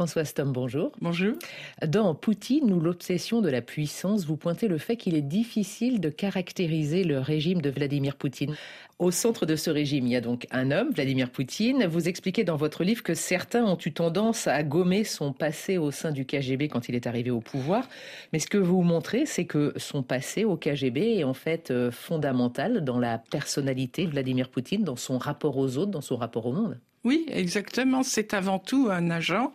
[0.00, 0.92] Françoise Tom, bonjour.
[1.02, 1.34] Bonjour.
[1.86, 6.08] Dans Poutine ou l'obsession de la puissance, vous pointez le fait qu'il est difficile de
[6.08, 8.56] caractériser le régime de Vladimir Poutine.
[8.98, 11.84] Au centre de ce régime, il y a donc un homme, Vladimir Poutine.
[11.84, 15.90] Vous expliquez dans votre livre que certains ont eu tendance à gommer son passé au
[15.90, 17.86] sein du KGB quand il est arrivé au pouvoir.
[18.32, 21.90] Mais ce que vous montrez, c'est que son passé au KGB est en fait euh,
[21.90, 26.46] fondamental dans la personnalité de Vladimir Poutine, dans son rapport aux autres, dans son rapport
[26.46, 26.80] au monde.
[27.04, 28.02] Oui, exactement.
[28.02, 29.52] C'est avant tout un agent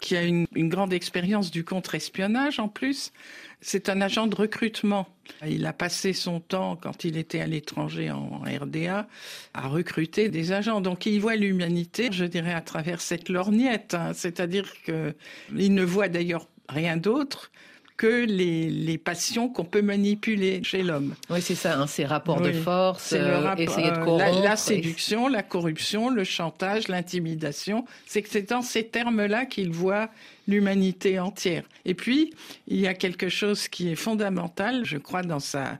[0.00, 3.12] qui a une, grande expérience du contre-espionnage en plus.
[3.60, 5.08] C'est un agent de recrutement.
[5.46, 9.08] Il a passé son temps, quand il était à l'étranger en RDA,
[9.54, 10.80] à recruter des agents.
[10.80, 13.94] Donc il voit l'humanité, je dirais, à travers cette lorgnette.
[13.94, 14.12] Hein.
[14.14, 17.50] C'est-à-dire qu'il ne voit d'ailleurs rien d'autre
[17.98, 21.14] que les, les passions qu'on peut manipuler chez l'homme.
[21.28, 24.42] Oui, c'est ça, hein, ces rapports de force, euh, essayer de euh, corrompre.
[24.42, 27.84] La, séduction, la corruption, le chantage, l'intimidation.
[28.06, 30.08] C'est que c'est dans ces termes-là qu'il voit
[30.46, 31.64] l'humanité entière.
[31.84, 32.32] Et puis,
[32.68, 35.78] il y a quelque chose qui est fondamental, je crois, dans sa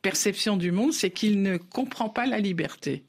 [0.00, 3.04] perception du monde, c'est qu'il ne comprend pas la liberté.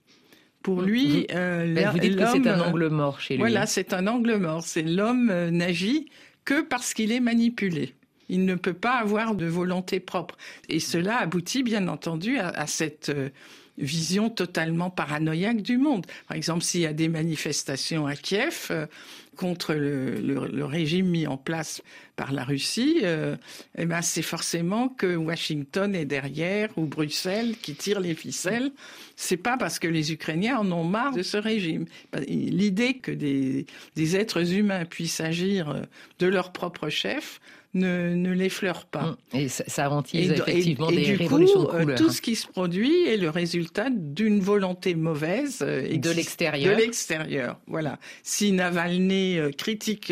[0.61, 3.39] Pour lui, euh, vous dites que c'est un angle mort chez lui.
[3.39, 4.63] Voilà, c'est un angle mort.
[4.65, 6.09] C'est l'homme euh, n'agit
[6.43, 7.95] que parce qu'il est manipulé.
[8.29, 10.37] Il ne peut pas avoir de volonté propre.
[10.69, 13.29] Et cela aboutit, bien entendu, à, cette euh,
[13.79, 16.05] vision totalement paranoïaque du monde.
[16.27, 18.85] Par exemple, s'il y a des manifestations à Kiev euh,
[19.35, 21.81] contre le, régime mis en place
[22.17, 23.37] par la Russie, euh,
[23.77, 28.71] eh ben c'est forcément que Washington est derrière ou Bruxelles qui tire les ficelles.
[29.15, 31.85] C'est pas parce que les Ukrainiens en ont marre de ce régime.
[32.27, 35.83] L'idée que des, des êtres humains puissent agir
[36.19, 37.39] de leur propre chef,
[37.73, 39.17] ne, ne l'effleure pas.
[39.33, 39.37] Mmh.
[39.37, 41.97] Et ça, ça effectivement des révolutions de euh, couleurs.
[41.97, 46.75] Tout ce qui se produit est le résultat d'une volonté mauvaise euh, de l'extérieur.
[46.75, 47.99] De l'extérieur, voilà.
[48.23, 50.11] Si Navalny euh, critique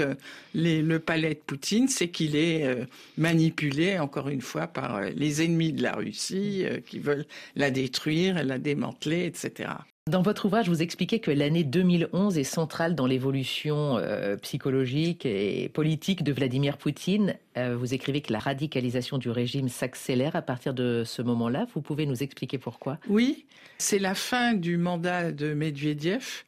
[0.54, 5.74] les, le palais de Poutine, c'est qu'il est manipulé, encore une fois, par les ennemis
[5.74, 9.70] de la Russie qui veulent la détruire, la démanteler, etc.
[10.08, 15.68] Dans votre ouvrage, vous expliquez que l'année 2011 est centrale dans l'évolution euh, psychologique et
[15.68, 17.36] politique de Vladimir Poutine.
[17.58, 21.68] Euh, vous écrivez que la radicalisation du régime s'accélère à partir de ce moment-là.
[21.76, 23.00] Vous pouvez nous expliquer pourquoi?
[23.10, 23.46] Oui,
[23.80, 26.44] c'est la fin du mandat de Medvedev.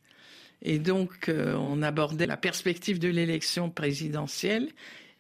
[0.62, 4.70] Et donc, euh, on abordait la perspective de l'élection présidentielle.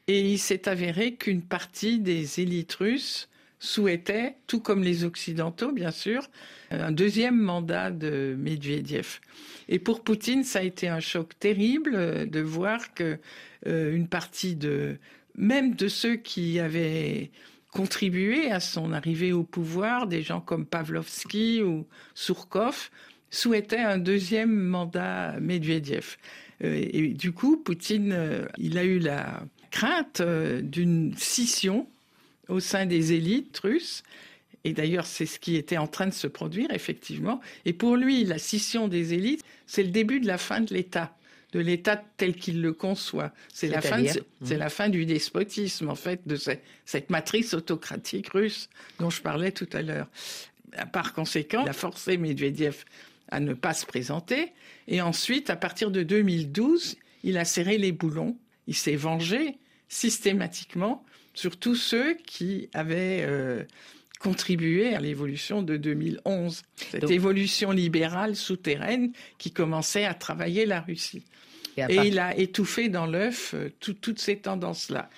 [0.07, 3.27] Et il s'est avéré qu'une partie des élites russes
[3.59, 6.29] souhaitait, tout comme les Occidentaux bien sûr,
[6.71, 9.19] un deuxième mandat de Medvedev.
[9.67, 13.19] Et pour Poutine, ça a été un choc terrible euh, de voir que
[13.67, 14.97] euh, une partie de
[15.35, 17.31] même de ceux qui avaient
[17.71, 22.89] contribué à son arrivée au pouvoir, des gens comme Pavlovski ou Surkov,
[23.29, 26.17] souhaitaient un deuxième mandat Medvedev.
[26.63, 30.21] Euh, et du coup, Poutine, il a eu la crainte
[30.63, 31.87] d'une scission
[32.49, 34.03] au sein des élites russes.
[34.63, 37.39] Et d'ailleurs, c'est ce qui était en train de se produire, effectivement.
[37.65, 41.15] Et pour lui, la scission des élites, c'est le début de la fin de l'État,
[41.53, 43.31] de l'État tel qu'il le conçoit.
[43.53, 44.03] C'est la, fin
[44.41, 49.69] la fin du despotisme, en fait, de cette, matrice autocratique russe dont je parlais tout
[49.71, 50.07] à l'heure.
[50.91, 52.83] Par conséquent, il a forcé Medvedev
[53.31, 54.51] à ne pas se présenter.
[54.87, 58.37] Et ensuite, à partir de 2012, il a serré les boulons.
[58.67, 59.57] Il s'est vengé
[59.87, 61.03] systématiquement
[61.39, 63.63] sur tous ceux qui avaient euh,
[64.19, 71.23] contribué à l'évolution de 2011, cette évolution libérale souterraine qui commençait à travailler la Russie.
[71.77, 75.09] Et, il a étouffé dans l'œuf euh, toutes ces tendances-là.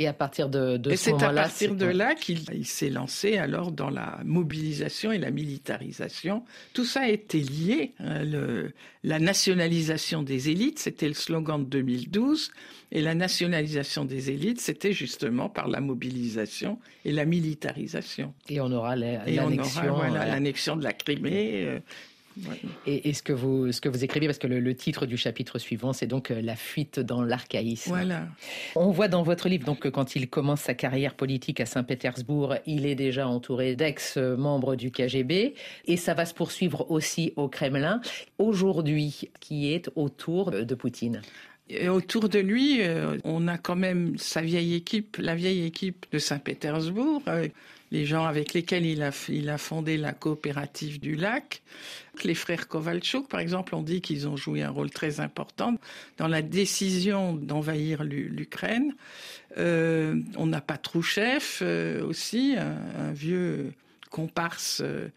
[0.00, 3.36] Et à partir de, de ce moment-là, c'est à partir de là qu'il s'est lancé
[3.36, 6.42] alors dans la mobilisation et la militarisation.
[6.72, 7.92] Tout ça a été lié.
[7.98, 8.72] Hein, le,
[9.04, 12.50] la nationalisation des élites, c'était le slogan de 2012,
[12.92, 18.32] et la nationalisation des élites, c'était justement par la mobilisation et la militarisation.
[18.48, 21.78] Et on aura l'annexion, voilà, l'annexion de la Crimée, euh,
[22.86, 25.92] et, ce, que vous, ce que vous écrivez, parce que le, titre du chapitre suivant,
[25.92, 27.90] c'est donc euh, La fuite dans l'archaïsme.
[27.90, 28.28] Voilà.
[28.76, 32.56] On voit dans votre livre donc, que quand il commence sa carrière politique à Saint-Pétersbourg,
[32.66, 35.54] il est déjà entouré d'ex-membres du KGB.
[35.86, 38.00] Et ça va se poursuivre aussi au Kremlin.
[38.38, 41.22] Aujourd'hui, qui est autour de Poutine?
[41.70, 46.04] Et autour de lui, euh, on a quand même sa vieille équipe, la vieille équipe
[46.10, 47.46] de Saint-Pétersbourg, euh,
[47.92, 51.62] les gens avec lesquels il a, il a fondé la coopérative du lac.
[52.24, 55.76] Les frères Kovalchuk, par exemple, ont dit qu'ils ont joué un rôle très important
[56.18, 58.94] dans la décision d'envahir l'Ukraine.
[59.58, 63.72] Euh, on a Patrouchev euh, aussi, un, vieux
[64.10, 65.08] comparse euh,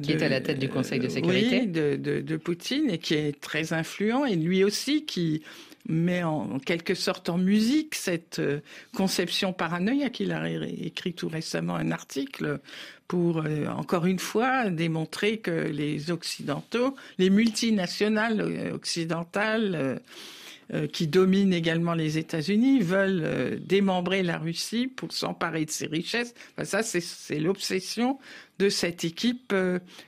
[0.00, 3.14] qui est à la tête du Conseil de sécurité de, de, de, Poutine et qui
[3.14, 5.42] est très influent et lui aussi qui
[5.86, 8.60] met en, quelque sorte en musique cette euh,
[8.94, 10.12] conception paranoïaque.
[10.12, 12.60] qu'il a écrit tout récemment un article
[13.06, 20.00] pour, euh, encore une fois, démontrer que les Occidentaux, les multinationales euh, occidentales,
[20.92, 26.34] qui dominent également les États-Unis, veulent démembrer la Russie pour s'emparer de ses richesses.
[26.62, 28.18] ça, c'est l'obsession
[28.58, 29.54] de cette équipe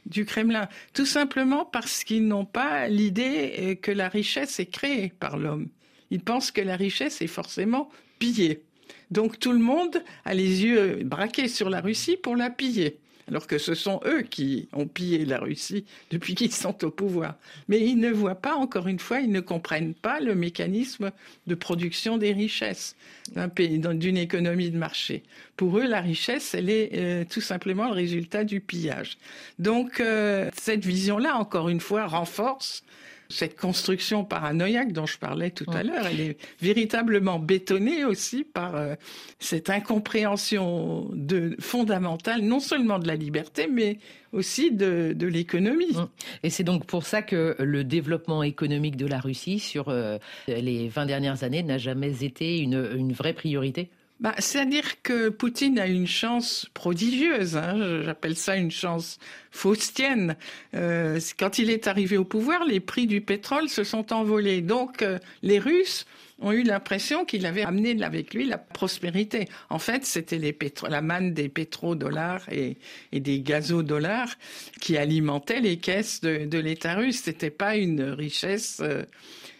[0.07, 0.69] du Kremlin.
[0.93, 5.69] Tout simplement parce qu'ils n'ont pas l'idée que la richesse est créée par l'homme.
[6.11, 8.63] Ils pensent que la richesse est forcément pillée.
[9.11, 13.47] Donc tout le monde a les yeux braqués sur la Russie pour la piller alors
[13.47, 17.37] que ce sont eux qui ont pillé la Russie depuis qu'ils sont au pouvoir.
[17.69, 21.11] Mais ils ne voient pas, encore une fois, ils ne comprennent pas le mécanisme
[21.47, 22.97] de production des richesses
[23.33, 25.23] d'un pays, d'une économie de marché.
[25.57, 29.19] Pour eux, la richesse, elle est euh, tout simplement le résultat du pillage.
[29.59, 32.83] Donc, euh, cette vision-là, encore une fois, renforce
[33.31, 38.77] cette construction paranoïaque dont je parlais tout à l'heure, elle est véritablement bétonnée aussi par
[38.77, 38.95] euh,
[39.39, 43.99] cette incompréhension de, fondamentale, non seulement de la liberté, mais
[44.33, 45.97] aussi de, l'économie.
[46.43, 50.89] Et c'est donc pour ça que le développement économique de la Russie sur euh, les
[50.89, 53.91] 20 dernières années n'a jamais été une vraie priorité?
[54.21, 59.19] Bah, C'est-à-dire que Poutine a une chance prodigieuse, hein, j'appelle ça une chance
[59.51, 60.37] faustienne.
[60.75, 64.61] Euh, quand il est arrivé au pouvoir, les prix du pétrole se sont envolés.
[64.61, 66.07] Donc euh, les Russes
[66.41, 69.49] ont eu l'impression qu'il avait amené avec lui la prospérité.
[69.69, 70.41] En fait, c'était
[70.89, 72.77] la manne des pétrodollars et,
[73.13, 74.35] des gazodollars
[74.81, 77.23] qui alimentaient les caisses de, l'État russe.
[77.25, 79.05] C'était pas une richesse euh,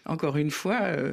[0.07, 1.13] encore une fois, euh,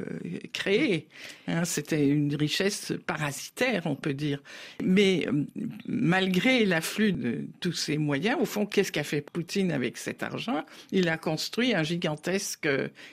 [0.52, 1.06] créée.
[1.46, 4.42] Hein, C'était une richesse parasitaire, on peut dire.
[4.82, 5.44] Mais euh,
[5.86, 10.64] malgré l'afflux de tous ces moyens, au fond, qu'est-ce qu'a fait Poutine avec cet argent?
[10.90, 12.68] Il a construit un gigantesque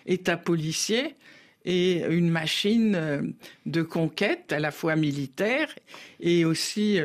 [0.05, 1.15] État policier
[1.65, 3.33] et une machine
[3.65, 5.73] de conquête à la fois militaire
[6.19, 6.99] et aussi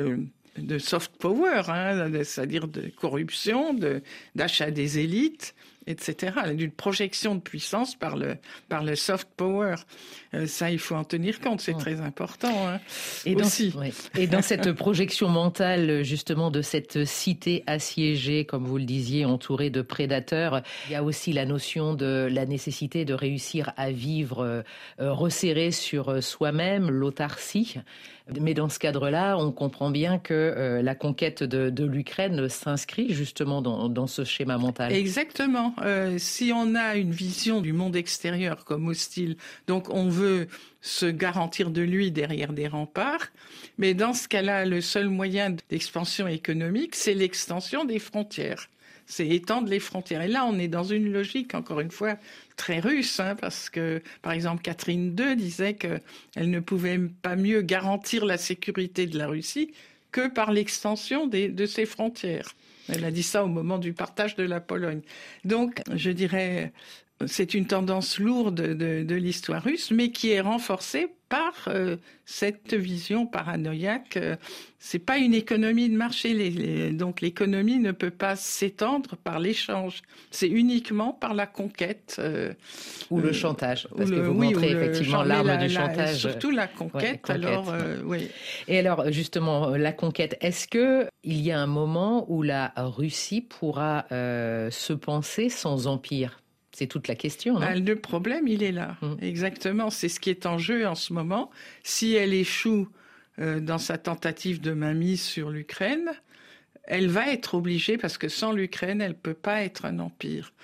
[0.59, 3.75] de soft power, hein, c'est-à-dire de corruption,
[4.35, 5.55] d'achat des élites
[5.91, 6.33] etc.
[6.55, 8.37] D'une projection de puissance par le,
[8.69, 9.77] par le soft power.
[10.35, 12.69] Euh, ça, il faut en tenir compte, c'est très important.
[12.69, 12.81] Hein,
[13.27, 13.49] et, dans,
[14.17, 19.71] et dans cette projection mentale, justement, de cette cité assiégée, comme vous le disiez, entourée
[19.71, 24.65] de prédateurs, il y a aussi la notion de la nécessité de réussir à vivre
[25.01, 27.77] euh, resserré sur soi-même, l'autarcie.
[28.41, 33.63] Mais dans ce cadre-là, on comprend bien que euh, la conquête de, l'Ukraine s'inscrit justement
[33.63, 34.93] dans, ce schéma mental.
[34.93, 35.75] Exactement.
[35.83, 39.37] Euh, si on a une vision du monde extérieur comme hostile,
[39.67, 40.49] donc on veut
[40.81, 43.29] se garantir de lui derrière des remparts,
[43.79, 48.69] mais dans ce cas-là, le seul moyen d'expansion économique, c'est l'extension des frontières
[49.11, 50.23] c'est étendre les frontières.
[50.23, 52.17] Et là, on est dans une logique, encore une fois,
[52.57, 56.01] très russe, hein, parce que, par exemple, Catherine II disait qu'elle
[56.37, 59.73] ne pouvait pas mieux garantir la sécurité de la Russie
[60.13, 62.55] que par l'extension de ses frontières.
[62.89, 65.01] Elle a dit ça au moment du partage de la Pologne.
[65.45, 66.73] Donc, je dirais,
[67.27, 71.97] c'est une tendance lourde de, de l'histoire russe, mais qui est renforcée par euh,
[72.27, 74.17] cette vision paranoïaque.
[74.17, 74.37] Euh,
[74.79, 80.03] c'est pas une économie de marché, donc l'économie ne peut pas s'étendre par l'échange.
[80.31, 82.53] C'est uniquement par la conquête euh,
[83.11, 86.17] ou le chantage, parce que vous montrez effectivement l'arme du chantage.
[86.17, 87.29] surtout la conquête.
[87.29, 87.73] alors,
[88.05, 88.29] oui.
[88.69, 90.37] Et alors justement, la conquête.
[90.41, 96.40] Est-ce que il y a un moment où la Russie pourra se penser sans empire?
[96.81, 97.59] C'est toute la question.
[97.59, 98.97] Ah, le problème, il est là.
[99.03, 99.17] Mm.
[99.21, 99.91] Exactement.
[99.91, 101.51] C'est ce qui est en jeu en ce moment.
[101.83, 102.89] Si elle échoue
[103.39, 106.11] euh, dans sa tentative de mainmise sur l'Ukraine,
[106.85, 110.55] elle va être obligée, parce que sans l'Ukraine, elle ne peut pas être un empire.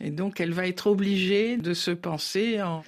[0.00, 2.82] Et donc, elle va être obligée de se penser en,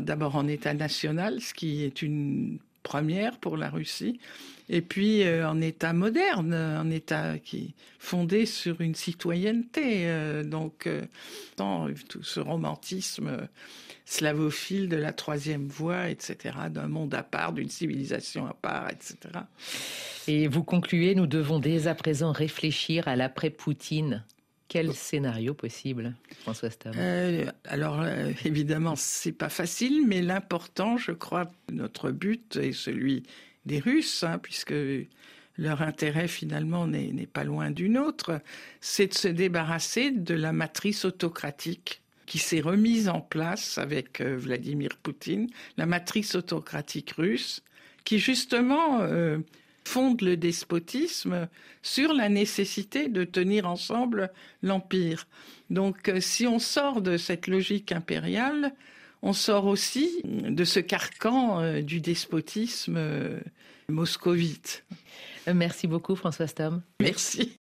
[0.00, 4.20] d'abord en État national, ce qui est une première pour la Russie,
[4.68, 10.08] et puis euh, en État moderne, un État qui fondé sur une citoyenneté.
[10.08, 11.02] Euh, donc, euh,
[12.08, 13.48] tout ce romantisme
[14.06, 19.16] slavophile de la troisième voie, etc., d'un monde à part, d'une civilisation à part, etc.
[20.26, 24.24] Et vous concluez, nous devons dès à présent réfléchir à l'après-Poutine.
[24.70, 26.94] Quel scénario possible, François Stam
[27.64, 28.04] Alors,
[28.44, 33.24] évidemment, c'est pas facile, mais l'important, je crois, notre but est celui
[33.66, 34.72] des Russes, hein, puisque
[35.58, 38.40] leur intérêt finalement n'est pas loin d'une autre,
[38.80, 44.36] c'est de se débarrasser de la matrice autocratique qui s'est remise en place avec euh,
[44.36, 47.64] Vladimir Poutine, la matrice autocratique russe,
[48.04, 49.38] qui justement euh,
[49.90, 51.48] fonde le despotisme
[51.82, 54.30] sur la nécessité de tenir ensemble
[54.62, 55.26] l'empire.
[55.68, 58.72] Donc euh, si on sort de cette logique impériale,
[59.22, 63.40] on sort aussi de ce carcan euh, du despotisme euh,
[63.88, 64.84] moscovite.
[65.52, 66.82] Merci beaucoup François Stom.
[67.00, 67.58] Merci.